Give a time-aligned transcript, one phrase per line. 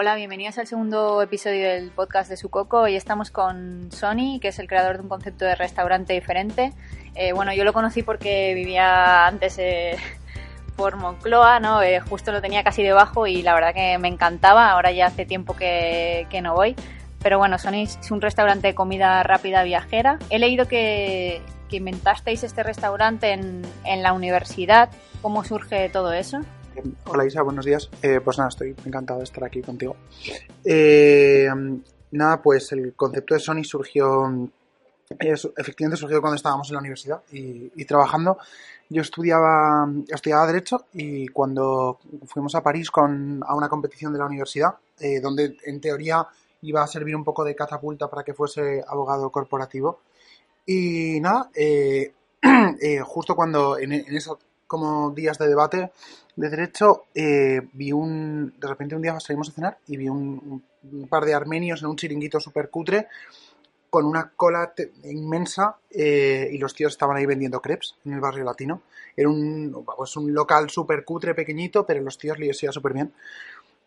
[0.00, 2.82] Hola, bienvenidos al segundo episodio del podcast de Sucoco.
[2.82, 6.72] Hoy estamos con Sony, que es el creador de un concepto de restaurante diferente.
[7.16, 9.96] Eh, bueno, yo lo conocí porque vivía antes eh,
[10.76, 11.60] por Moncloa.
[11.84, 14.70] Eh, justo lo tenía casi debajo y la verdad que me encantaba.
[14.70, 16.76] Ahora ya hace tiempo que, que no voy.
[17.20, 20.20] Pero bueno, Sony es un restaurante de comida rápida viajera.
[20.30, 24.90] He leído que, que inventasteis este restaurante en, en la universidad.
[25.22, 26.42] ¿Cómo surge todo eso?
[27.06, 27.90] Hola Isa, buenos días.
[28.02, 29.96] Eh, pues nada, estoy encantado de estar aquí contigo.
[30.64, 31.48] Eh,
[32.12, 34.48] nada, pues el concepto de Sony surgió,
[35.18, 38.38] efectivamente surgió cuando estábamos en la universidad y, trabajando.
[38.90, 44.26] Yo estudiaba, estudiaba Derecho y cuando fuimos a París con, a una competición de la
[44.26, 46.26] universidad, eh, donde en teoría
[46.62, 50.00] iba a servir un poco de catapulta para que fuese abogado corporativo.
[50.64, 51.50] Y nada,
[53.04, 54.38] justo cuando en, esos
[54.68, 55.90] como días de debate
[56.36, 58.54] de derecho, eh, vi un.
[58.60, 61.88] De repente un día salimos a cenar y vi un, un par de armenios en
[61.88, 63.08] un chiringuito súper cutre
[63.90, 64.72] con una cola
[65.04, 68.82] inmensa eh, y los tíos estaban ahí vendiendo crepes en el barrio latino.
[69.16, 73.12] Era un, pues un local súper cutre, pequeñito, pero los tíos les iba súper bien.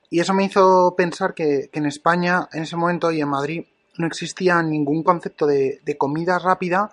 [0.09, 3.65] Y eso me hizo pensar que, que, en España, en ese momento y en Madrid,
[3.97, 6.91] no existía ningún concepto de, de comida rápida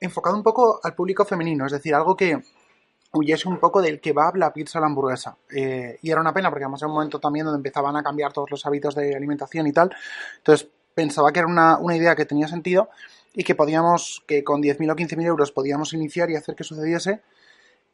[0.00, 2.40] enfocado un poco al público femenino, es decir, algo que,
[3.12, 5.36] huyese un poco del kebab, la pizza, la hamburguesa.
[5.54, 8.32] Eh, y era una pena porque además era un momento también donde empezaban a cambiar
[8.32, 9.90] todos los hábitos de alimentación y tal.
[10.38, 12.90] Entonces pensaba que era una, una idea que tenía sentido
[13.32, 17.20] y que podíamos, que con 10.000 o 15.000 euros podíamos iniciar y hacer que sucediese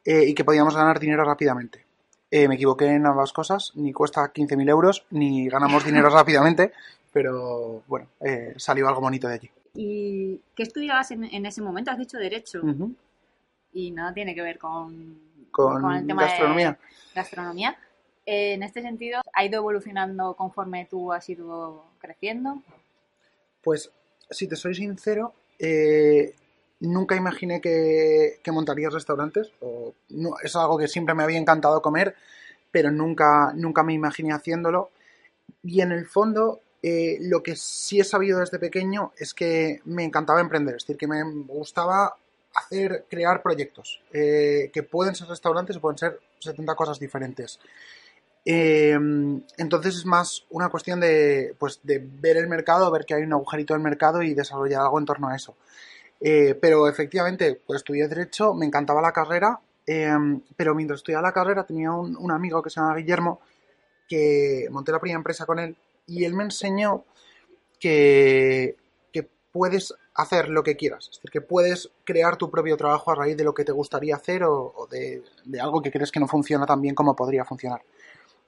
[0.03, 1.85] eh, y que podíamos ganar dinero rápidamente.
[2.31, 6.73] Eh, me equivoqué en ambas cosas, ni cuesta 15.000 euros, ni ganamos dinero rápidamente,
[7.13, 9.51] pero bueno, eh, salió algo bonito de allí.
[9.75, 11.91] ¿Y qué estudiabas en, en ese momento?
[11.91, 12.59] Has dicho Derecho.
[12.63, 12.95] Uh -huh
[13.75, 15.19] y nada tiene que ver con,
[15.51, 16.71] con, con el tema gastronomía.
[16.71, 16.77] de
[17.13, 17.77] gastronomía.
[18.25, 22.63] Eh, en este sentido, ¿ha ido evolucionando conforme tú has ido creciendo?
[23.61, 23.91] Pues,
[24.29, 26.33] si te soy sincero, eh,
[26.79, 29.51] nunca imaginé que, que montarías restaurantes.
[29.59, 32.15] O, no, es algo que siempre me había encantado comer,
[32.71, 34.89] pero nunca, nunca me imaginé haciéndolo.
[35.63, 40.05] Y en el fondo, eh, lo que sí he sabido desde pequeño es que me
[40.05, 42.15] encantaba emprender, es decir, que me gustaba
[42.55, 47.59] hacer, crear proyectos, eh, que pueden ser restaurantes o pueden ser 70 cosas diferentes.
[48.45, 48.97] Eh,
[49.57, 53.33] entonces es más una cuestión de, pues, de ver el mercado, ver que hay un
[53.33, 55.55] agujerito del mercado y desarrollar algo en torno a eso.
[56.21, 59.59] Eh, pero efectivamente, pues estudié Derecho, me encantaba la carrera,
[60.57, 63.41] pero mientras estudiaba la carrera tenía un, un amigo que se llama Guillermo,
[64.07, 65.75] que monté la primera empresa con él,
[66.07, 67.05] y él me enseñó
[67.79, 68.75] que,
[69.11, 71.09] que puedes hacer lo que quieras.
[71.09, 74.15] Es decir, que puedes crear tu propio trabajo a raíz de lo que te gustaría
[74.15, 77.45] hacer o, o de, de, algo que crees que no funciona tan bien como podría
[77.45, 77.81] funcionar.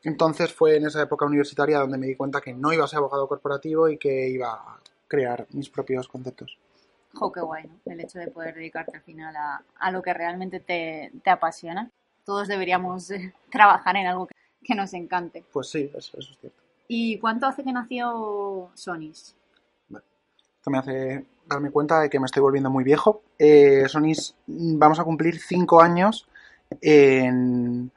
[0.03, 2.97] Entonces fue en esa época universitaria donde me di cuenta que no iba a ser
[2.97, 6.57] abogado corporativo y que iba a crear mis propios conceptos.
[7.13, 7.91] Jo, qué guay, ¿no?
[7.91, 11.91] El hecho de poder dedicarte al final a, a lo que realmente te, te, apasiona.
[12.23, 13.11] Todos deberíamos
[13.51, 15.43] trabajar en algo que, que, nos encante.
[15.51, 16.63] Pues sí, eso, eso es cierto.
[16.87, 18.71] ¿Y cuánto hace que nació?
[19.89, 20.05] Bueno,
[20.57, 23.23] esto me hace darme cuenta de que me estoy volviendo muy viejo.
[23.39, 26.27] Eh, Sonys vamos a cumplir cinco años
[26.81, 27.91] en,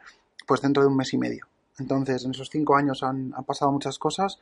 [0.47, 1.47] pues dentro de un mes y medio.
[1.79, 4.39] Entonces, en esos cinco años han, pasado muchas cosas.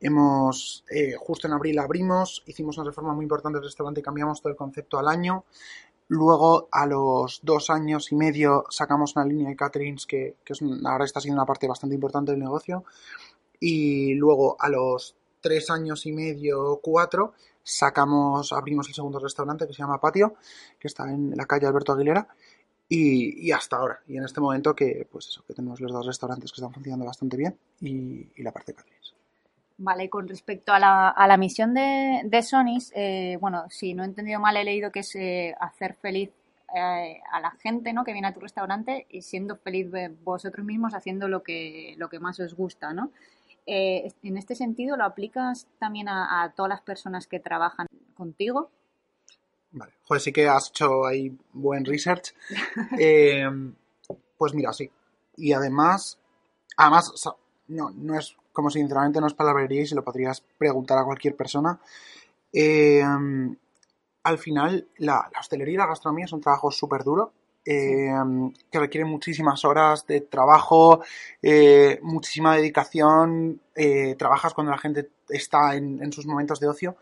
[0.00, 4.50] Hemos, eh, justo en abril abrimos, hicimos una reforma muy importante del restaurante cambiamos todo
[4.50, 5.44] el concepto al año.
[6.08, 10.60] Luego, a los dos años y medio, sacamos una línea de caterings que, que es,
[10.84, 12.84] ahora está siendo una parte bastante importante del negocio.
[13.60, 19.72] Y luego, a los tres años y medio, cuatro, sacamos, abrimos el segundo restaurante que
[19.72, 20.34] se llama Patio,
[20.78, 22.28] que está en la calle Alberto Aguilera,
[22.88, 24.00] y, y, hasta ahora.
[24.08, 27.06] Y en este momento que, pues eso, que tenemos los dos restaurantes que están funcionando
[27.06, 29.14] bastante bien y, y la parte de caterings.
[29.82, 34.02] Vale, con respecto a la, a la misión de, de Sonys, eh, bueno, si no
[34.02, 36.30] he entendido mal, he leído que es eh, hacer feliz
[36.74, 38.04] eh, a la gente ¿no?
[38.04, 39.86] que viene a tu restaurante y siendo feliz
[40.22, 43.10] vosotros mismos haciendo lo que, lo que más os gusta, ¿no?
[43.66, 48.70] Eh, en este sentido, ¿lo aplicas también a, a, todas las personas que trabajan contigo?
[49.72, 52.34] Vale, joder, sí que has hecho ahí buen research.
[52.98, 53.48] eh,
[54.36, 54.90] pues mira, sí.
[55.36, 56.18] Y además,
[56.76, 57.32] además, o sea,
[57.68, 61.36] no, no es como sinceramente no es palabrería y se lo podrías preguntar a cualquier
[61.36, 61.80] persona.
[62.52, 63.02] Eh,
[64.22, 67.32] al final, la, la, hostelería y la gastronomía es un trabajo súper duro.
[67.62, 68.10] Eh,
[68.70, 71.02] que requiere muchísimas horas de trabajo,
[71.42, 76.96] eh, muchísima dedicación, eh, trabajas cuando la gente está en, sus momentos de ocio.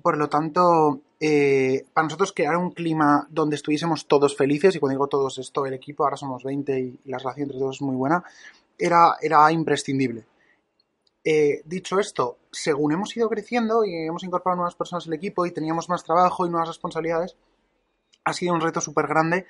[0.00, 5.08] Por lo tanto, para nosotros crear un clima donde estuviésemos todos felices, y cuando digo
[5.08, 7.96] todos es todo el equipo, ahora somos 20 y, la relación entre todos es muy
[7.96, 8.22] buena,
[8.78, 10.24] era, era imprescindible.
[11.64, 15.88] Dicho esto, según hemos ido creciendo y hemos incorporado nuevas personas al equipo y teníamos
[15.88, 17.36] más trabajo y nuevas responsabilidades,
[18.24, 19.46] ha sido un reto súper grande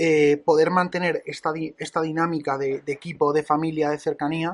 [0.00, 4.52] eh, poder mantener esta, esta dinámica de, equipo, de familia, de cercanía,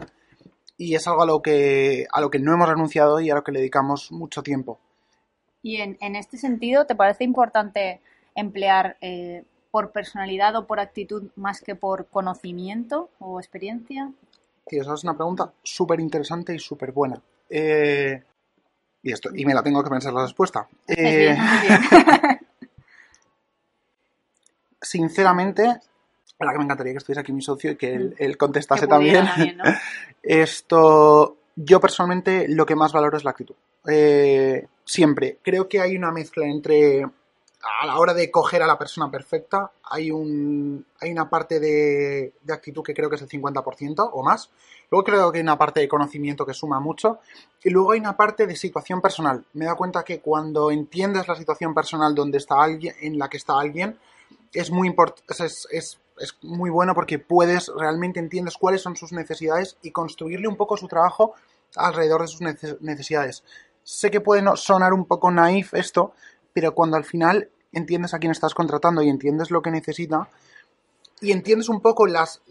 [0.79, 3.45] y es algo a lo, que, a lo que no hemos renunciado y a lo
[3.45, 4.81] que le dedicamos mucho tiempo.
[5.63, 8.01] Y en, este sentido, ¿te parece importante
[8.35, 14.13] emplear eh, por personalidad o por actitud más que por conocimiento o experiencia?
[14.67, 17.21] Sí, esa es una pregunta súper interesante y súper buena.
[17.51, 18.23] Eh,
[19.03, 20.67] y, esto, y me la tengo que pensar la respuesta.
[20.89, 21.37] Eh,
[24.85, 25.81] sinceramente,
[26.39, 28.37] la que me encantaría que estuviese aquí mi socio y que él, mm.
[28.37, 29.27] contestase también.
[30.23, 33.55] Esto, yo personalmente lo que más valoro es la actitud.
[33.87, 35.39] Eh, siempre.
[35.43, 37.05] Creo que hay una mezcla entre
[37.81, 42.35] a la hora de coger a la persona perfecta, hay, un, hay una parte de,
[42.43, 44.51] de actitud que creo que es el 50% o más.
[44.91, 47.21] Luego creo que hay una parte de conocimiento que suma mucho.
[47.63, 49.45] Y luego hay una parte de situación personal.
[49.55, 53.39] Me da cuenta que cuando entiendes la situación personal donde está alguien, en la que
[53.39, 53.99] está alguien,
[54.55, 59.13] es muy importante, es, es, es, muy bueno porque puedes, realmente entiendes cuáles son sus
[59.13, 61.35] necesidades y construirle un poco su trabajo
[61.77, 62.41] alrededor de sus
[62.81, 63.45] necesidades.
[63.83, 66.15] Sé que puede sonar un poco naif esto,
[66.53, 70.29] pero cuando al final entiendes a quién estás contratando y entiendes lo que necesita
[71.21, 72.43] y entiendes un poco las,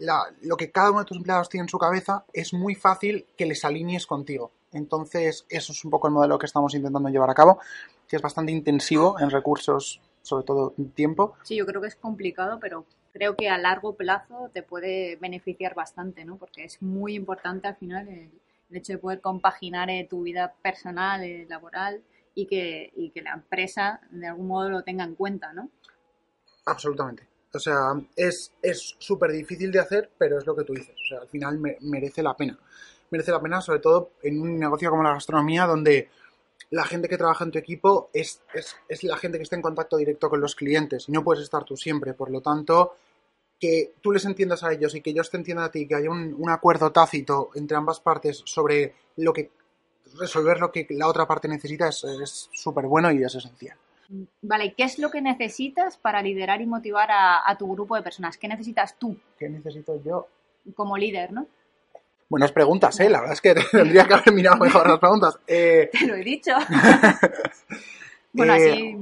[0.42, 3.46] lo que cada uno de tus empleados tiene en su cabeza, es muy fácil que
[3.46, 4.52] les alinees contigo.
[4.72, 7.60] Entonces, eso es un poco el modelo que estamos intentando llevar a cabo,
[8.08, 11.36] que es bastante intensivo en recursos sobre todo tiempo.
[11.42, 15.74] Sí, yo creo que es complicado, pero creo que a largo plazo te puede beneficiar
[15.74, 16.36] bastante, ¿no?
[16.36, 18.30] Porque es muy importante al final el,
[18.70, 22.02] hecho de poder compaginar eh, tu vida personal, eh, laboral
[22.34, 25.70] y que, y que la empresa de algún modo lo tenga en cuenta, ¿no?
[26.64, 27.28] Absolutamente.
[27.52, 28.50] O sea, es
[28.98, 30.96] súper difícil de hacer, pero es lo que tú dices.
[30.96, 32.58] O sea, al final merece la pena.
[33.10, 36.08] Merece la pena, sobre todo en un negocio como la gastronomía, donde
[36.74, 39.96] la gente que trabaja en tu equipo es, es, la gente que está en contacto
[39.96, 42.14] directo con los clientes y no puedes estar tú siempre.
[42.14, 42.96] Por lo tanto,
[43.60, 46.10] que tú les entiendas a ellos y que ellos te entiendan a ti, que haya
[46.10, 49.52] un, acuerdo tácito entre ambas partes sobre lo que
[50.18, 53.78] resolver lo que la otra parte necesita es súper bueno y es esencial.
[54.42, 58.02] Vale, ¿qué es lo que necesitas para liderar y motivar a, a, tu grupo de
[58.02, 58.36] personas?
[58.36, 59.16] ¿Qué necesitas tú?
[59.38, 60.26] ¿Qué necesito yo?
[60.74, 61.46] Como líder, ¿no?
[62.28, 63.10] Buenas preguntas, ¿eh?
[63.10, 65.38] La verdad es que tendría que haber mirado mejor las preguntas.
[65.46, 66.52] Eh, te lo he dicho.
[68.32, 68.96] bueno, eh,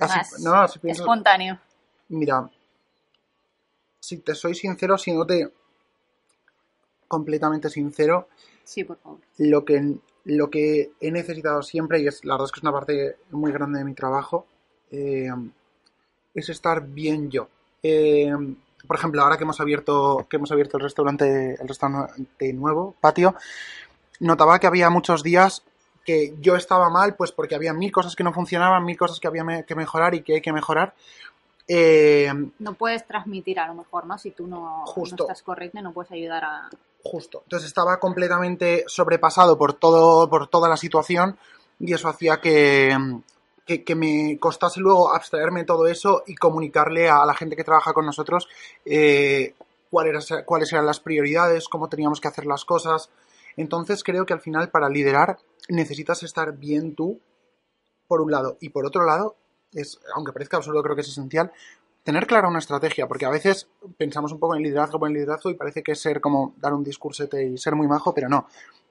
[0.00, 1.58] así, más espontáneo.
[2.08, 2.48] Mira,
[3.98, 5.52] si te soy sincero, siéndote
[7.08, 8.28] completamente sincero,
[8.62, 9.20] sí, por favor.
[9.38, 12.72] Lo que, lo que he necesitado siempre, y es la verdad es que es una
[12.72, 14.46] parte muy grande de mi trabajo,
[14.90, 15.30] eh,
[16.34, 17.48] es estar bien yo.
[17.82, 18.32] Eh,
[18.86, 23.34] por ejemplo, ahora que hemos abierto, que hemos abierto el restaurante, el restaurante nuevo, patio,
[24.20, 25.62] notaba que había muchos días
[26.04, 29.26] que yo estaba mal, pues porque había mil cosas que no funcionaban, mil cosas que
[29.26, 30.94] había que mejorar y que hay que mejorar.
[31.68, 34.16] Eh, no puedes transmitir a lo mejor, ¿no?
[34.16, 36.70] Si tú no, estás correcto, no puedes ayudar a.
[37.02, 37.42] Justo.
[37.44, 41.36] Entonces estaba completamente sobrepasado por todo, por toda la situación,
[41.80, 42.96] y eso hacía que,
[43.66, 47.92] que, me costase luego abstraerme de todo eso y comunicarle a la gente que trabaja
[47.92, 48.48] con nosotros
[48.84, 49.54] eh,
[49.90, 53.10] cuáles eran las prioridades, cómo teníamos que hacer las cosas.
[53.56, 57.20] Entonces creo que al final para liderar necesitas estar bien tú,
[58.06, 59.34] por un lado, y por otro lado,
[59.72, 61.50] es, aunque parezca absurdo, creo que es esencial,
[62.04, 63.68] tener clara una estrategia, porque a veces
[63.98, 66.84] pensamos un poco en liderazgo, en liderazgo y parece que es ser como dar un
[66.84, 68.46] discursete y ser muy majo, pero no.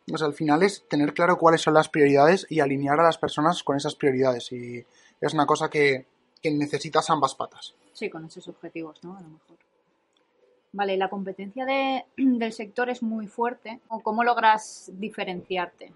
[0.08, 3.64] Pues al final es tener claro cuáles son las prioridades y alinear a las personas
[3.64, 4.52] con esas prioridades.
[4.52, 4.86] Y
[5.20, 6.06] es una cosa que,
[6.44, 7.74] necesitas ambas patas.
[7.94, 9.18] Sí, con esos objetivos, ¿no?
[9.18, 9.58] A lo mejor.
[10.74, 13.80] Vale, la competencia de, del sector es muy fuerte.
[13.88, 15.92] ¿O cómo logras diferenciarte?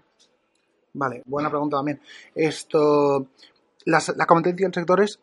[0.92, 2.00] Vale, buena pregunta también.
[2.34, 3.28] Esto,
[3.84, 5.20] la competencia del sector es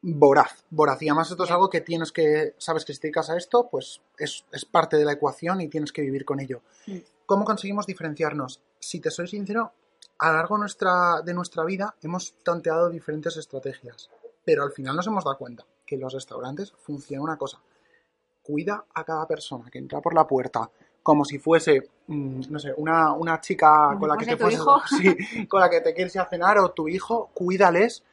[0.00, 1.02] voraz, voraz.
[1.02, 3.68] Y además esto es algo que tienes que, sabes que si te dedicas a esto,
[3.70, 6.62] pues es, es parte de la ecuación y tienes que vivir con ello.
[6.86, 6.98] Mm.
[7.28, 8.62] ¿Cómo conseguimos diferenciarnos?
[8.80, 9.70] Si te soy sincero,
[10.18, 14.08] a lo largo nuestra, de nuestra vida hemos tanteado diferentes estrategias,
[14.42, 17.60] pero al final nos hemos dado cuenta que en los restaurantes funciona una cosa.
[18.42, 20.70] Cuida a cada persona que entra por la puerta
[21.02, 24.38] como si fuese, mm, no sé, una, una chica con la que te
[24.88, 28.04] sí, con la que te quieres ir a cenar o tu hijo, cuídales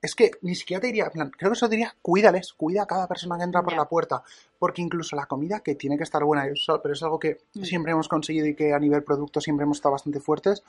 [0.00, 3.36] es que ni siquiera te diría, creo que eso diría, cuídales, cuida a cada persona
[3.36, 4.22] que entra por la puerta,
[4.58, 6.46] porque incluso la comida que tiene que estar buena,
[6.82, 7.62] pero es algo que mm.
[7.62, 10.62] siempre hemos conseguido y que a nivel producto siempre hemos estado bastante fuertes,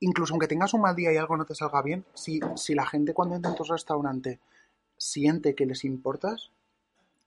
[0.00, 2.86] incluso aunque tengas un mal día y algo no te salga bien, si, si la
[2.86, 4.38] gente cuando entra en tu restaurante
[4.96, 6.52] siente que les importas,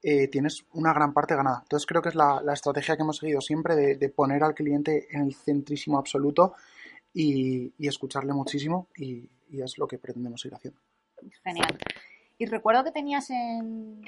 [0.06, 1.60] eh, tienes una gran parte ganada.
[1.62, 5.22] Entonces creo que es la, estrategia que hemos seguido siempre de, poner al cliente en
[5.22, 6.52] el centrísimo absoluto
[7.14, 10.80] y, escucharle muchísimo y, es lo que pretendemos ir haciendo.
[11.42, 11.78] Genial.
[12.38, 14.02] Y recuerdo que tenías en,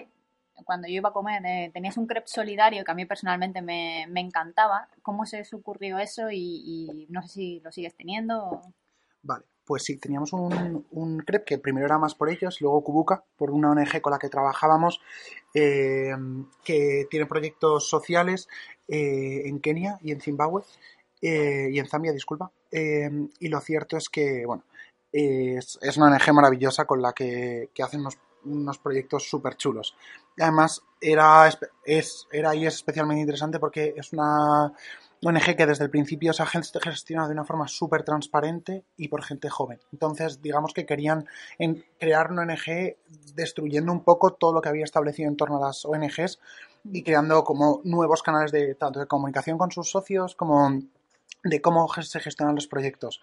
[0.65, 4.03] cuando yo iba a comer, eh, tenías un crepe solidario que a mí personalmente me,
[4.17, 4.89] encantaba.
[5.03, 8.61] ¿Cómo se os ocurrió eso y, no sé si lo sigues teniendo?
[9.23, 13.51] Vale, pues sí, teníamos un, un que primero era más por ellos, luego Kubuka, por
[13.51, 15.01] una ONG con la que trabajábamos,
[15.55, 16.15] eh,
[16.65, 18.49] que tiene proyectos sociales
[18.89, 20.63] eh, en Kenia y en Zimbabue,
[21.21, 22.53] y en Zambia, disculpa.
[22.71, 24.65] y lo cierto es que, bueno,
[25.17, 29.97] es, una ONG maravillosa con la que, hacen unos unos proyectos súper chulos.
[30.39, 31.51] Además, era,
[31.85, 34.73] es, era y es especialmente interesante porque es una
[35.23, 39.25] ONG que desde el principio se ha gestionado de una forma súper transparente y por
[39.25, 39.81] gente joven.
[39.93, 41.27] Entonces, digamos que querían
[41.99, 42.97] crear una ONG
[43.35, 46.39] destruyendo un poco todo lo que había establecido en torno a las ONGs
[46.85, 50.71] y creando como nuevos canales de tanto de comunicación con sus socios como
[51.43, 53.21] de cómo se gestionan los proyectos.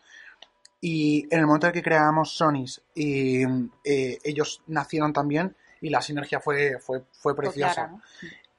[0.86, 3.42] Y en el momento en que creamos Sonys, y,
[3.86, 7.90] eh, ellos nacieron también y la sinergia fue, fue, fue preciosa.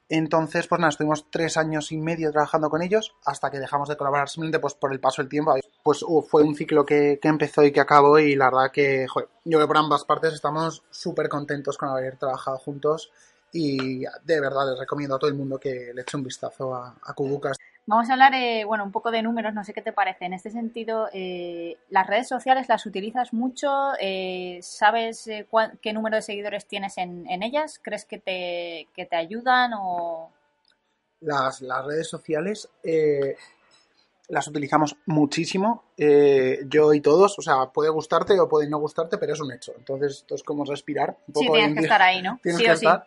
[0.08, 3.98] Entonces, pues nada, estuvimos tres años y medio trabajando con ellos hasta que dejamos de
[3.98, 5.54] colaborar simplemente pues, por el paso del tiempo.
[5.82, 9.06] Pues uh, fue un ciclo que, que, empezó y que acabó y la verdad que,
[9.06, 13.10] joder, yo creo que por ambas partes estamos súper contentos con haber trabajado juntos
[13.52, 16.96] y de verdad les recomiendo a todo el mundo que le eche un vistazo a,
[17.02, 17.58] a Kubukas.
[17.86, 20.24] Vamos a hablar, eh, bueno, un poco de números, no sé qué te parece.
[20.24, 23.92] En este sentido, eh, ¿las redes sociales las utilizas mucho?
[24.00, 25.28] Eh, ¿Sabes
[25.82, 27.78] qué número de seguidores tienes en, ellas?
[27.82, 30.30] ¿Crees que te, que te ayudan o...?
[31.20, 32.68] Las, las redes sociales
[34.28, 39.34] las utilizamos muchísimo, yo y todos, o sea, puede gustarte o puede no gustarte, pero
[39.34, 39.72] es un hecho.
[39.76, 41.16] Entonces, esto es como respirar.
[41.28, 42.38] Un poco sí, tienes que estar ahí, ¿no?
[42.42, 43.06] Tienes que estar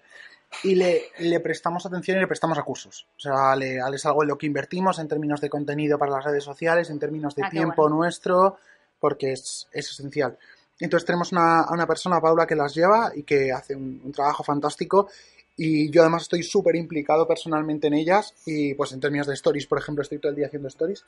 [0.64, 3.08] y le, le, prestamos atención y le prestamos recursos.
[3.18, 6.26] O sea, le, es algo en lo que invertimos en términos de contenido para las
[6.26, 8.58] redes sociales, en términos de ah, tiempo nuestro,
[9.00, 10.38] porque es, es, esencial.
[10.80, 15.10] Entonces tenemos una, una persona, Paula, que las lleva y que hace un, trabajo fantástico.
[15.56, 19.66] Y yo además estoy súper implicado personalmente en ellas y pues en términos de stories,
[19.66, 21.04] por ejemplo, estoy todo el día haciendo stories.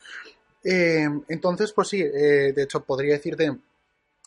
[0.64, 3.52] Eh, entonces, pues sí, eh, de hecho podría decirte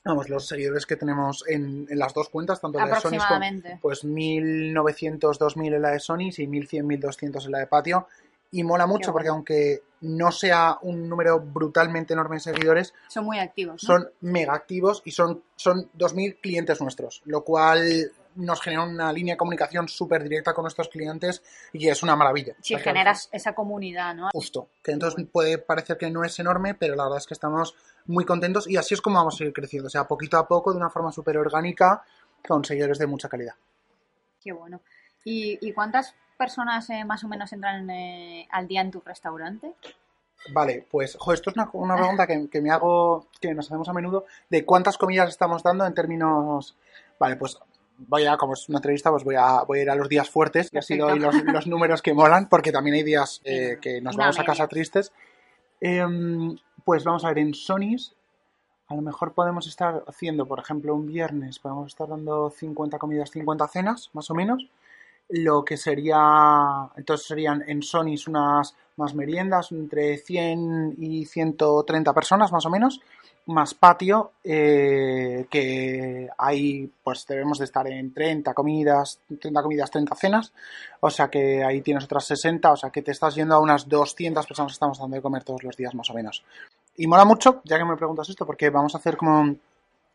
[0.04, 4.04] Vamos, los seguidores que tenemos en, las dos cuentas, tanto la de Sony como pues
[4.04, 8.08] 1900, 2000 en la de Sony y 1100, 1200 en la de Patio.
[8.50, 13.38] Y mola mucho porque aunque no sea un número brutalmente enorme de seguidores, son muy
[13.38, 13.80] activos.
[13.80, 19.34] Son mega activos y son, son 2000 clientes nuestros, lo cual nos genera una línea
[19.34, 22.54] de comunicación súper directa con nuestros clientes y es una maravilla.
[22.60, 24.30] Sí, generas esa comunidad, ¿no?
[24.32, 27.74] Justo, que entonces puede parecer que no es enorme, pero la verdad es que estamos
[28.06, 30.72] muy contentos y así es como vamos a ir creciendo, o sea, poquito a poco,
[30.72, 32.02] de una forma súper orgánica,
[32.46, 33.54] con seguidores de mucha calidad.
[34.42, 34.80] Qué bueno.
[35.24, 39.74] ¿Y, cuántas personas eh, más o menos entran eh, al día en tu restaurante?
[40.52, 44.26] Vale, pues esto es una, pregunta que, que, me hago, que nos hacemos a menudo,
[44.50, 46.76] de cuántas comidas estamos dando en términos...
[47.20, 47.56] Vale, pues
[48.08, 50.28] voy a, como es una entrevista, pues voy a, voy a ir a los días
[50.28, 54.00] fuertes y así doy los, los números que molan, porque también hay días eh, que
[54.00, 55.12] nos vamos a casa tristes.
[55.80, 58.14] Em, pues vamos a ver, en Sonys
[58.88, 63.30] a lo mejor podemos estar haciendo, por ejemplo, un viernes, podemos estar dando 50 comidas,
[63.30, 64.68] 50 cenas, más o menos.
[65.28, 72.52] Lo que sería, entonces serían en Sonys unas más meriendas, entre 100 y 130 personas,
[72.52, 73.00] más o menos
[73.46, 80.14] más patio, eh, que ahí pues debemos de estar en 30 comidas, 30 comidas, 30
[80.14, 80.52] cenas,
[81.00, 83.88] o sea que ahí tienes otras 60, o sea que te estás yendo a unas
[83.88, 86.44] 200 personas que estamos dando de comer todos los días más o menos.
[86.96, 89.56] Y mola mucho, ya que me preguntas esto, porque vamos a hacer como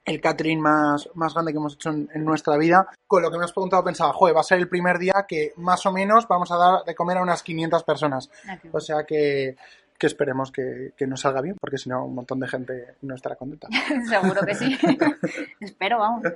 [0.07, 2.88] el catering más, más grande que hemos hecho en, nuestra vida.
[3.05, 5.51] Con lo que me has preguntado pensaba, joder, va a ser el primer día que
[5.57, 8.29] más o menos vamos a dar de comer a unas 500 personas.
[8.48, 9.57] Ah, o sea que
[9.98, 13.16] que esperemos que, que nos salga bien, porque si no, un montón de gente no
[13.16, 13.68] estará contenta.
[14.10, 14.77] Seguro que sí.
[15.60, 16.24] Espero, vamos.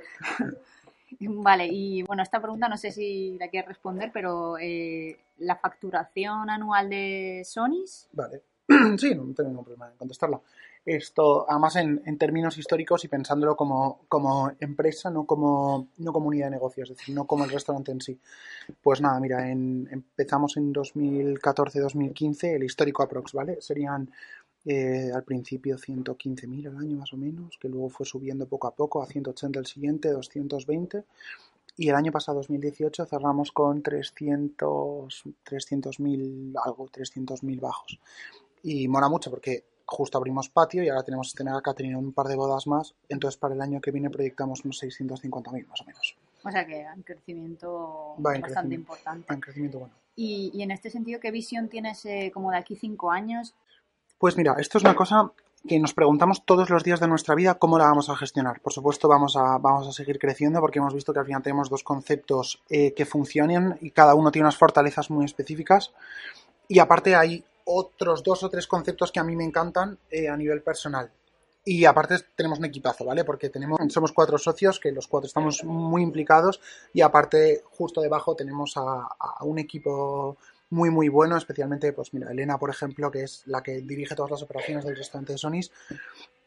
[1.20, 6.50] Vale, y bueno, esta pregunta no sé si la quieres responder, pero eh, ¿la facturación
[6.50, 8.08] anual de Sonys?
[8.12, 8.42] Vale,
[8.98, 10.40] sí, no tengo ningún problema en contestarla.
[10.84, 16.28] Esto, además en, en términos históricos y pensándolo como, como, empresa, no como, no como
[16.28, 18.18] unidad de negocios, es decir, no como el restaurante en sí.
[18.82, 23.60] Pues nada, mira, en, empezamos en 2014-2015, el histórico aprox, ¿vale?
[23.60, 24.10] Serían
[24.64, 28.74] eh, al principio 115.000 al año más o menos, que luego fue subiendo poco a
[28.74, 31.04] poco a 180 el siguiente, 220.
[31.76, 37.98] Y el año pasado, 2018, cerramos con 300, 300.000 algo, 300.000 bajos.
[38.62, 42.12] Y mola mucho porque justo abrimos patio y ahora tenemos que tener a Catherine un
[42.12, 42.94] par de bodas más.
[43.08, 46.16] Entonces, para el año que viene proyectamos unos 650.000 más o menos.
[46.44, 48.74] O sea que en crecimiento Va bastante crecimiento.
[48.74, 49.34] importante.
[49.34, 49.94] En crecimiento bueno.
[50.16, 53.54] Y, y en este sentido, ¿qué visión tienes eh, como de aquí cinco años?
[54.18, 55.32] Pues mira, esto es una cosa
[55.66, 58.60] que nos preguntamos todos los días de nuestra vida cómo la vamos a gestionar.
[58.60, 61.70] Por supuesto, vamos a, vamos a seguir creciendo porque hemos visto que al final tenemos
[61.70, 65.92] dos conceptos eh, que funcionan y cada uno tiene unas fortalezas muy específicas.
[66.68, 70.36] Y aparte hay otros dos o tres conceptos que a mí me encantan eh, a
[70.36, 71.10] nivel personal.
[71.64, 73.24] Y aparte tenemos un equipazo, ¿vale?
[73.24, 76.60] Porque tenemos, somos cuatro socios, que los cuatro estamos muy implicados.
[76.92, 80.36] Y aparte, justo debajo tenemos a, a un equipo
[80.70, 84.30] muy muy bueno, especialmente, pues mira, Elena, por ejemplo, que es la que dirige todas
[84.30, 85.70] las operaciones del restaurante de Sonys.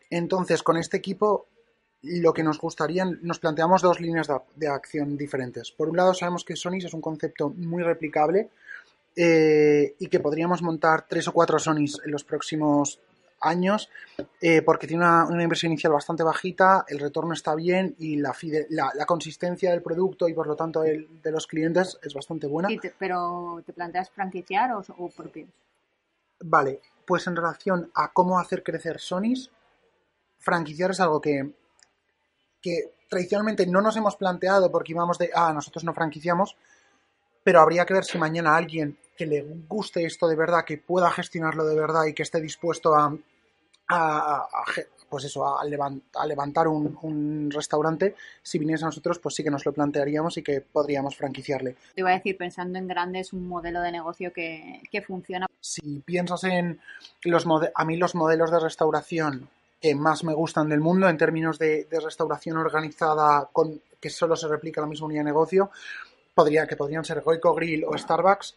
[0.10, 1.46] Entonces, con este equipo,
[2.02, 5.72] lo que nos gustaría, nos planteamos dos líneas de, de acción diferentes.
[5.72, 8.50] Por un lado, sabemos que Sonys es un concepto muy replicable
[9.16, 13.00] eh, y que podríamos montar tres o cuatro Sonys en los próximos
[13.42, 13.90] años
[14.42, 18.34] eh, porque tiene una, una, inversión inicial bastante bajita, el retorno está bien y la,
[18.34, 22.14] fide, la, la consistencia del producto y por lo tanto el, de los clientes es
[22.14, 22.70] bastante buena.
[22.82, 25.50] Te, ¿Pero te planteas franquiciar o, o propios?
[26.42, 29.50] Vale, pues en relación a cómo hacer crecer Sonys,
[30.40, 31.54] franquiciar es algo que,
[32.62, 36.58] que tradicionalmente no nos hemos planteado porque íbamos de, ah, nosotros no franquiciamos,
[37.44, 41.10] pero habría que ver si mañana alguien que le guste esto de verdad, que pueda
[41.12, 43.16] gestionarlo de verdad y que esté dispuesto a,
[43.88, 44.66] a, a
[45.10, 49.44] pues eso, a, levant, a levantar un, un, restaurante, si viniese a nosotros, pues sí
[49.44, 51.76] que nos lo plantearíamos y que podríamos franquiciarle.
[51.94, 55.48] Te iba a decir, pensando en grande, es un modelo de negocio que, que funciona.
[55.62, 56.80] Si piensas en
[57.24, 59.48] los a mí los modelos de restauración
[59.82, 64.36] que más me gustan del mundo en términos de, de restauración organizada con que solo
[64.36, 65.72] se replica la misma unidad de negocio,
[66.34, 68.56] podría, que podrían ser Goico Grill o Starbucks,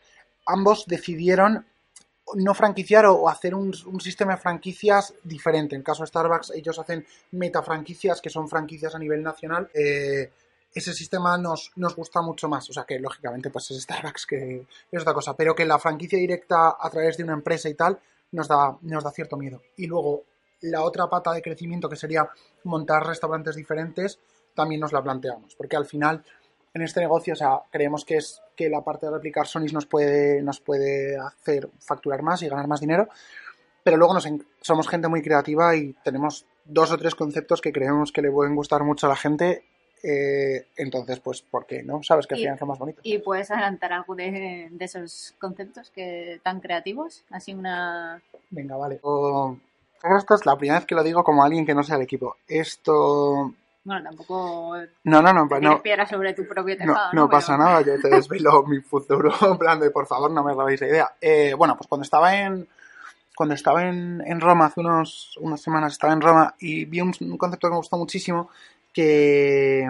[0.49, 1.64] ambos decidieron
[2.35, 5.76] no franquiciar o hacer un, un, sistema de franquicias diferente.
[5.76, 9.71] En caso de Starbucks, ellos hacen metafranquicias, que son franquicias a nivel nacional.
[9.73, 10.31] Eh,
[10.75, 12.69] ese sistema nos, nos gusta mucho más.
[12.69, 15.35] O sea que, lógicamente, pues es Starbucks, que es otra cosa.
[15.35, 17.99] Pero que la franquicia directa a través de una empresa y tal
[18.33, 19.62] nos da, nos da cierto miedo.
[19.76, 20.25] Y luego,
[20.62, 22.28] la otra pata de crecimiento, que sería
[22.64, 24.18] montar restaurantes diferentes,
[24.55, 25.55] también nos la planteamos.
[25.55, 26.22] Porque al final
[26.74, 29.87] en este negocio, o sea, creemos que es que la parte de replicar Sonys nos
[29.87, 33.09] puede, nos puede hacer facturar más y ganar más dinero,
[33.83, 34.28] pero luego nos,
[34.61, 38.54] somos gente muy creativa y tenemos dos o tres conceptos que creemos que le pueden
[38.54, 39.64] gustar mucho a la gente.
[40.02, 42.02] Eh, entonces, pues, ¿por qué no?
[42.02, 43.04] Sabes que al final son más bonitos.
[43.04, 47.24] ¿Y puedes adelantar algo de, de, esos conceptos que tan creativos?
[47.31, 48.22] Así una.
[48.50, 49.00] Venga, vale.
[49.02, 49.57] O,
[50.16, 52.37] esto es la primera vez que lo digo como alguien que no sea del equipo.
[52.46, 53.52] Esto
[53.85, 54.77] bueno, tampoco.
[55.05, 55.49] No, no, no.
[55.49, 57.12] Te no piedra sobre tu propio tejado.
[57.12, 57.64] No, no pasa Pero...
[57.64, 59.33] nada, yo te desvelo mi futuro.
[59.41, 61.12] En plan de, por favor, no me robéis la idea.
[61.21, 62.69] Eh, bueno, pues cuando estaba en.
[63.35, 67.14] Cuando estaba en, en Roma, hace unos, unas semanas estaba en Roma y vi un,
[67.21, 68.51] un concepto que me gustó muchísimo
[68.93, 69.88] que,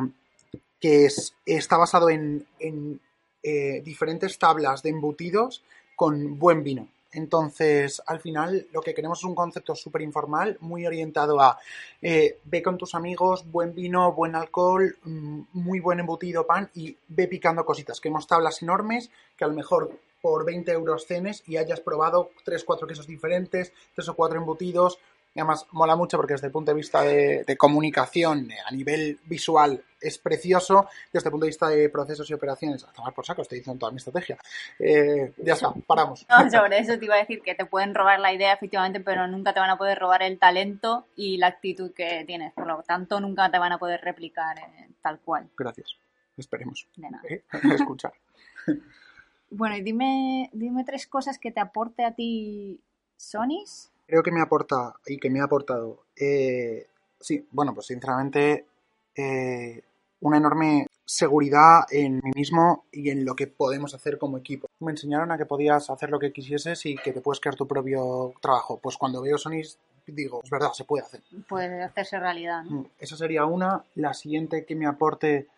[0.78, 3.00] que es, está basado en, en
[3.42, 5.62] eh, diferentes tablas de embutidos
[5.96, 6.88] con buen vino.
[7.12, 11.58] Entonces, al final, lo que queremos es un concepto súper informal, muy orientado a
[12.02, 16.96] eh, ve con tus amigos, buen vino, buen alcohol, mmm, muy buen embutido, pan y
[17.08, 18.00] ve picando cositas.
[18.00, 19.90] Queremos tablas enormes que a lo mejor
[20.20, 24.98] por 20 euros cenes y hayas probado 3, 4 quesos diferentes, 3 o 4 embutidos.
[25.38, 29.20] Y además, mola mucho porque desde el punto de vista de, de comunicación a nivel
[29.26, 33.24] visual es precioso, desde el punto de vista de procesos y operaciones, a tomar por
[33.24, 34.36] saco, estoy diciendo toda mi estrategia.
[34.80, 36.26] Eh, ya está, paramos.
[36.28, 39.28] No, sobre eso te iba a decir que te pueden robar la idea, efectivamente, pero
[39.28, 42.52] nunca te van a poder robar el talento y la actitud que tienes.
[42.54, 45.48] Por lo tanto, nunca te van a poder replicar eh, tal cual.
[45.56, 45.94] Gracias.
[46.36, 46.88] Esperemos.
[46.96, 47.22] De nada.
[47.28, 47.44] ¿Eh?
[47.76, 48.12] Escuchar.
[49.50, 52.80] bueno, y dime, dime tres cosas que te aporte a ti
[53.16, 53.92] Sonys.
[54.08, 56.04] Creo que me aporta y que me ha aportado.
[56.16, 56.88] Eh,
[57.20, 58.64] sí, bueno, pues sinceramente
[59.14, 59.82] eh,
[60.20, 64.66] una enorme seguridad en mí mismo y en lo que podemos hacer como equipo.
[64.80, 67.68] Me enseñaron a que podías hacer lo que quisieses y que te puedes crear tu
[67.68, 68.80] propio trabajo.
[68.82, 71.20] Pues cuando veo Sonys digo, es verdad, se puede hacer.
[71.48, 72.64] Puede hacerse realidad.
[72.64, 72.86] ¿no?
[72.98, 73.84] Esa sería una.
[73.94, 75.48] La siguiente que me aporte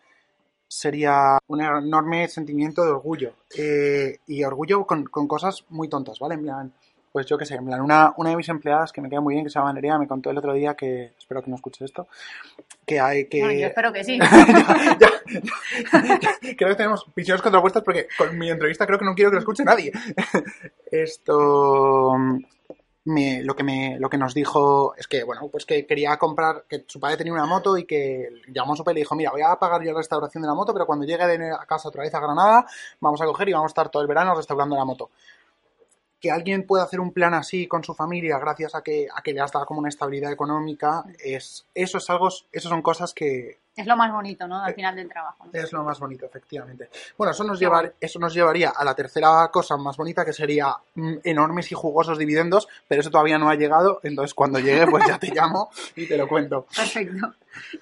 [0.67, 3.33] sería un enorme sentimiento de orgullo.
[3.57, 6.35] Eh, y orgullo con, con, cosas muy tontas, ¿vale?
[6.35, 6.73] En plan,
[7.11, 9.33] pues yo qué sé, en plan, una, una de mis empleadas que me queda muy
[9.33, 11.83] bien, que se llama Nerea, me contó el otro día que, espero que no escuche
[11.83, 12.07] esto,
[12.85, 13.41] que hay que...
[13.41, 14.17] Bueno, yo espero que sí.
[14.19, 14.97] ya,
[15.91, 19.31] ya, ya, creo que tenemos visiones contrapuestas porque con mi entrevista creo que no quiero
[19.31, 19.91] que lo escuche nadie.
[20.91, 22.15] esto...
[23.03, 26.65] Me, lo que me lo que nos dijo es que bueno pues que quería comprar
[26.69, 29.15] que su padre tenía una moto y que llamó a su padre y le dijo
[29.15, 31.65] mira voy a pagar yo la restauración de la moto pero cuando llegue de a
[31.65, 32.63] casa otra vez a Granada
[32.99, 35.09] vamos a coger y vamos a estar todo el verano restaurando la moto
[36.21, 39.33] que alguien pueda hacer un plan así con su familia gracias a que, a que
[39.33, 43.57] le has dado como una estabilidad económica, es, eso es algo, eso son cosas que,
[43.75, 44.63] Es lo más bonito, ¿no?
[44.63, 45.45] Al final del trabajo.
[45.45, 45.59] ¿no?
[45.59, 46.89] Es lo más bonito, efectivamente.
[47.17, 50.75] Bueno, eso nos, llevar, eso nos llevaría a la tercera cosa más bonita, que sería
[50.93, 55.07] mm, enormes y jugosos dividendos, pero eso todavía no ha llegado, entonces cuando llegue, pues
[55.07, 56.67] ya te llamo y te lo cuento.
[56.75, 57.33] Perfecto.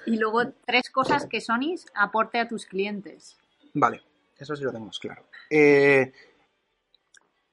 [0.06, 3.38] Y luego, tres cosas que Sonys aporte a tus clientes.
[3.73, 4.02] Vale,
[4.38, 5.23] eso sí lo tenemos claro.
[5.49, 6.13] Eh,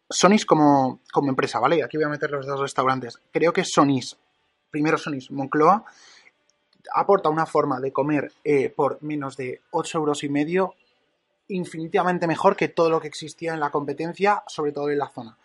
[0.08, 1.82] Sonys como, como empresa, ¿vale?
[1.82, 3.18] Aquí voy a meter los dos restaurantes.
[3.32, 4.16] Creo que Sonys,
[4.70, 5.84] primero Sonys Moncloa,
[6.94, 10.74] aporta una forma de comer eh, por menos de 8 euros y medio
[11.48, 15.36] infinitivamente mejor que todo lo que existía en la competencia, sobre todo en la zona.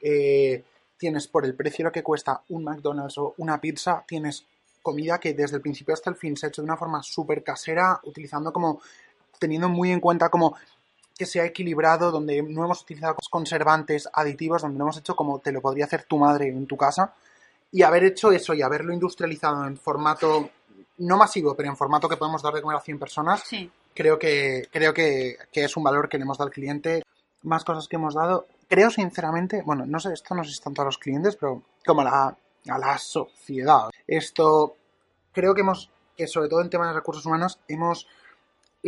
[0.00, 0.64] Eh,
[0.96, 4.46] tienes por el precio que cuesta un McDonald's o una pizza, tienes
[4.82, 7.42] comida que desde el principio hasta el fin se ha hecho de una forma súper
[7.42, 8.80] casera, utilizando como,
[9.38, 10.56] teniendo muy en cuenta como
[11.18, 15.50] que sea equilibrado, donde no hemos utilizado conservantes, aditivos, donde no hemos hecho como te
[15.52, 17.12] lo podría hacer tu madre en tu casa.
[17.72, 20.48] Y haber hecho eso y haberlo industrializado en formato
[20.98, 23.70] no masivo, pero en formato que podemos dar de comer a 100 personas, Sí.
[23.94, 27.02] creo que creo que, que es un valor que le hemos dado al cliente.
[27.42, 28.46] Más cosas que hemos dado.
[28.68, 32.00] Creo sinceramente, bueno, no sé, esto no sé si tanto a los clientes, pero como
[32.00, 32.36] a la,
[32.74, 33.90] a la sociedad.
[34.06, 34.76] Esto
[35.32, 38.06] creo que hemos, que sobre todo en temas de recursos humanos, hemos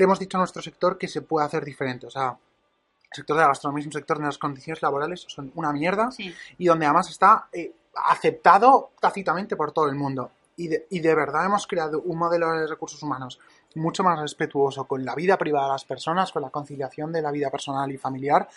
[0.00, 2.06] le hemos dicho a nuestro sector que se puede hacer diferente.
[2.06, 5.52] O sea, el sector de la gastronomía es un sector donde las condiciones laborales son
[5.56, 6.34] una mierda Sí.
[6.56, 10.30] y donde además está eh, aceptado tácitamente por todo el mundo.
[10.56, 13.38] Y de, y de verdad hemos creado un modelo de recursos humanos
[13.74, 17.30] mucho más respetuoso con la vida privada de las personas, con la conciliación de la
[17.30, 18.48] vida personal y familiar,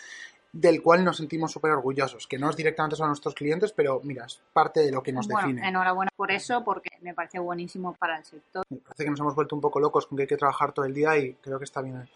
[0.54, 4.24] del cual nos sentimos súper orgullosos, que no es directamente son nuestros clientes, pero mira,
[4.24, 5.68] es parte de lo que nos bueno, define.
[5.68, 8.64] enhorabuena por eso, porque me parece buenísimo para el sector.
[8.70, 10.84] Me parece que nos hemos vuelto un poco locos con que hay que trabajar todo
[10.84, 12.08] el día y creo que está bien.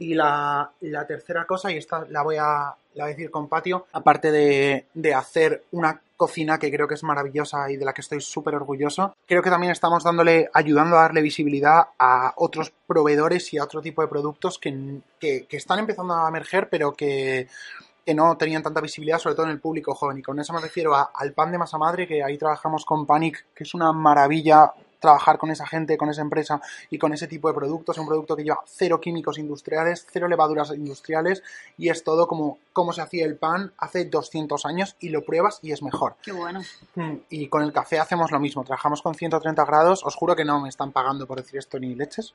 [0.00, 3.48] Y la, la tercera cosa, y esta la voy a, la voy a decir con
[3.48, 7.92] patio, aparte de, de hacer una cocina que creo que es maravillosa y de la
[7.92, 12.72] que estoy súper orgulloso, creo que también estamos dándole, ayudando a darle visibilidad a otros
[12.86, 16.92] proveedores y a otro tipo de productos que, que, que están empezando a emerger, pero
[16.92, 17.48] que,
[18.06, 20.18] que no tenían tanta visibilidad, sobre todo en el público joven.
[20.18, 23.04] Y con eso me refiero a- al pan de masa madre, que ahí trabajamos con
[23.06, 27.26] Panic, que es una maravilla trabajar con esa gente, con esa empresa y con ese
[27.26, 27.96] tipo de productos.
[27.96, 31.42] Es un producto que lleva cero químicos industriales, cero levaduras industriales
[31.76, 35.60] y es todo como, como se hacía el pan hace 200 años y lo pruebas
[35.62, 36.16] y es mejor.
[36.22, 36.60] Qué bueno.
[36.94, 40.44] Mm, Y con el café hacemos lo mismo, trabajamos con 130 grados, os juro que
[40.44, 42.34] no me están pagando por decir esto ni leches,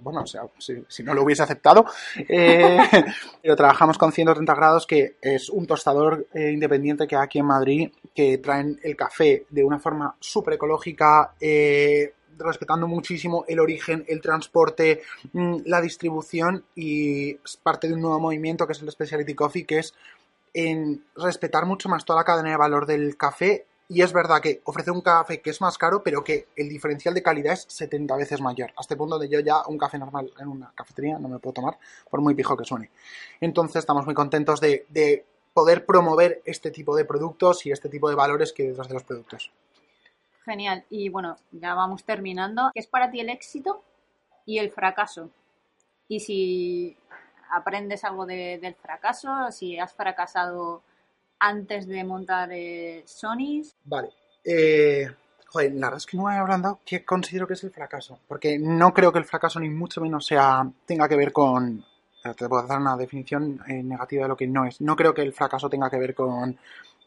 [0.00, 1.84] bueno, o sea, si, si no lo hubiese aceptado,
[2.28, 2.78] Eh,
[3.42, 7.46] pero trabajamos con 130 grados que es un tostador eh, independiente que hay aquí en
[7.46, 14.04] Madrid, que traen el café de una forma súper ecológica, eh, respetando muchísimo el origen,
[14.08, 18.90] el transporte, mm, la distribución y es parte de un nuevo movimiento que es el
[18.90, 19.94] Specialty Coffee, que es
[20.54, 23.66] en respetar mucho más toda la cadena de valor del café.
[23.88, 27.12] Y es verdad que ofrece un café que es más caro, pero que el diferencial
[27.12, 28.72] de calidad es 70 veces mayor.
[28.76, 31.54] Hasta el punto de yo ya un café normal en una cafetería no me puedo
[31.54, 32.90] tomar, por muy pijo que suene.
[33.40, 34.86] Entonces estamos muy contentos de
[35.52, 38.94] poder promover este tipo de productos y este tipo de valores que hay detrás de
[38.94, 39.50] los productos.
[40.44, 40.84] Genial.
[40.90, 42.70] Y bueno, ya vamos terminando.
[42.74, 43.82] ¿Qué es para ti el éxito
[44.44, 45.30] y el fracaso?
[46.08, 46.96] Y si
[47.50, 50.82] aprendes algo de- del fracaso, si has fracasado
[51.38, 53.74] antes de montar eh, Sonys.
[53.84, 54.10] Vale.
[54.44, 55.06] Eh,
[55.46, 58.18] joder, la verdad es que no me he hablado qué considero que es el fracaso.
[58.26, 61.84] Porque no creo que el fracaso ni mucho menos sea tenga que ver con...
[62.22, 64.80] Te puedo dar una definición eh, negativa de lo que no es.
[64.80, 66.56] No creo que el fracaso tenga que ver con,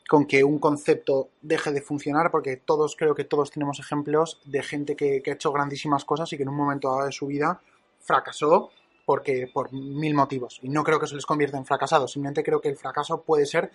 [0.08, 4.62] con que un concepto deje de funcionar, porque todos creo que todos tenemos ejemplos de
[4.62, 7.28] gente que, que ha hecho grandísimas cosas y que en un momento dado de su
[7.28, 7.62] vida
[8.02, 8.72] fracasó
[9.06, 10.60] porque por mil motivos.
[10.64, 12.12] Y no creo que eso les convierta en fracasados.
[12.12, 13.72] Simplemente creo que el fracaso puede ser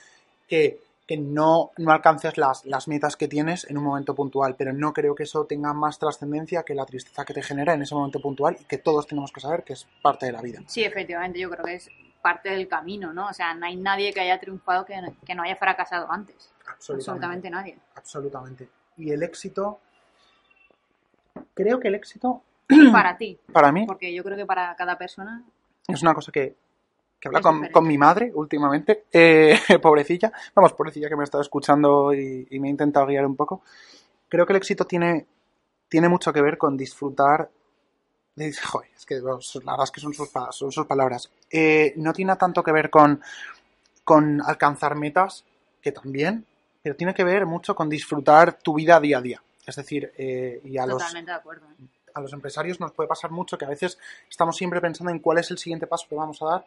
[0.46, 4.72] que, que no, no alcances las, las metas que tienes en un momento puntual, pero
[4.72, 7.96] no creo que eso tenga más trascendencia que la tristeza que te genera en ese
[7.96, 10.60] momento puntual y que todos tenemos que saber que es parte de la vida.
[10.68, 11.90] Sí, efectivamente, yo creo que es
[12.22, 13.26] parte del camino, ¿no?
[13.26, 14.94] O sea, no hay nadie que haya triunfado que,
[15.26, 16.52] que no haya fracasado antes.
[16.64, 17.76] Absolutamente nadie.
[17.96, 18.68] Absolutamente.
[18.96, 19.80] Y el éxito,
[21.54, 22.44] creo que el éxito,
[22.92, 25.42] Para ti, para mí, porque yo creo que para cada persona
[25.88, 26.54] es una cosa que,
[27.20, 31.42] que habla con, con mi madre últimamente, eh, pobrecilla, vamos, pobrecilla que me ha estado
[31.42, 33.62] escuchando y, y me ha intentado guiar un poco.
[34.28, 35.26] Creo que el éxito tiene,
[35.88, 37.50] tiene mucho que ver con disfrutar.
[38.36, 39.22] de- joder, es que la
[39.72, 41.30] verdad es que son sus, son sus palabras.
[41.50, 43.20] Eh, no tiene tanto que ver con,
[44.04, 45.44] con alcanzar metas,
[45.82, 46.46] que también,
[46.82, 49.42] pero tiene que ver mucho con disfrutar tu vida día a día.
[49.66, 51.66] Es decir, eh, y a los, de acuerdo.
[52.14, 55.38] a los empresarios nos puede pasar mucho que a veces estamos siempre pensando en cuál
[55.38, 56.66] es el siguiente paso que vamos a dar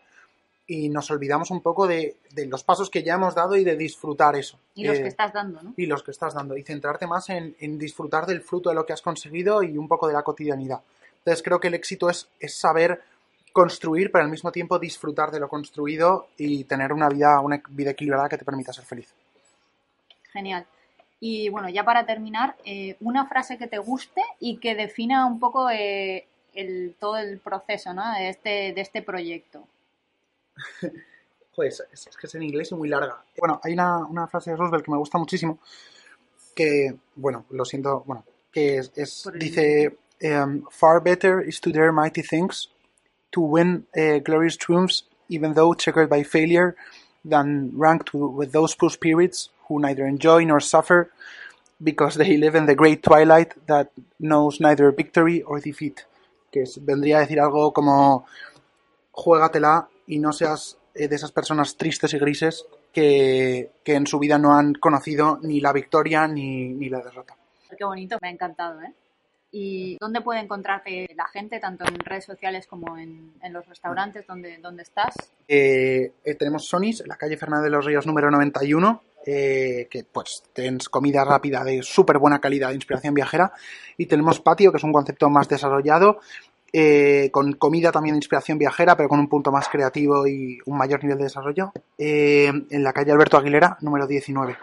[0.65, 3.75] y nos olvidamos un poco de, de los pasos que ya hemos dado y de
[3.75, 4.57] disfrutar eso.
[4.75, 5.73] Y los Eh, que estás dando, ¿no?
[5.75, 8.85] y los que estás dando y centrarte más en, en disfrutar del fruto de lo
[8.85, 10.81] que has conseguido y un poco de la cotidianidad.
[11.19, 13.01] Entonces creo que el éxito es, es saber
[13.51, 17.91] construir, pero al mismo tiempo disfrutar de lo construido y tener una vida, una vida
[17.91, 19.13] equilibrada que te permita ser feliz.
[20.31, 20.65] Genial.
[21.19, 25.39] Y bueno, ya para terminar, eh, una frase que te guste y que defina un
[25.39, 28.11] poco eh, el, todo el proceso ¿no?
[28.13, 29.65] de, este, de este proyecto.
[31.55, 33.23] Pues es, es, que es en inglés y muy larga.
[33.37, 35.59] Bueno, hay una, una, frase de Roosevelt que me gusta muchísimo,
[36.55, 41.91] que, bueno, lo siento, bueno, que es, es dice, um, far better is to dare
[41.91, 42.69] mighty things,
[43.31, 46.75] to win uh, glorious triumphs, even though checkered by failure,
[47.23, 51.11] than rank to, with those poor spirits who neither enjoy nor suffer,
[51.81, 56.05] because they live in the great twilight that knows neither victory or defeat.
[56.51, 58.25] Que es, vendría a decir algo como,
[59.11, 64.19] juégatela y no seas eh, de esas personas tristes y grises que, que, en su
[64.19, 67.35] vida no han conocido ni la victoria ni, ni la derrota.
[67.77, 68.93] Qué bonito, me ha encantado, ¿eh?
[69.55, 74.25] ¿Y dónde puede encontrarte la gente, tanto en redes sociales como en, en los restaurantes
[74.25, 75.13] donde, donde estás?
[75.47, 80.05] Eh, eh, tenemos Sonis, en la calle Fernández de los Ríos número 91, eh, que
[80.05, 83.53] pues tienes comida rápida de súper buena calidad de inspiración viajera.
[83.95, 86.19] Y tenemos Patio, que es un concepto más desarrollado,
[86.75, 90.75] eh, con comida también de inspiración viajera, pero con un punto más creativo y un
[90.75, 94.57] mayor nivel de desarrollo, eh, en la calle Alberto Aguilera, número 19.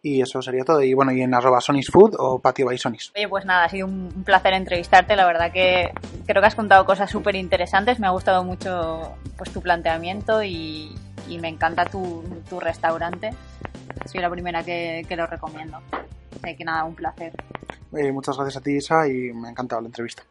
[0.00, 0.80] Y eso sería todo.
[0.80, 3.12] Y bueno, y en arroba Sonis Food o Patio by Sonis.
[3.16, 5.16] Oye, pues nada, ha sido un placer entrevistarte.
[5.16, 5.92] La verdad que
[6.24, 7.98] creo que has contado cosas súper interesantes.
[7.98, 10.94] Me ha gustado mucho pues tu planteamiento y,
[11.28, 13.30] y me encanta tu, tu, restaurante.
[14.06, 15.78] Soy la primera que, que lo recomiendo.
[16.42, 17.32] Así que nada, un placer.
[17.96, 20.22] Eh, muchas gracias a ti, Isa, y me ha encantado la entrevista.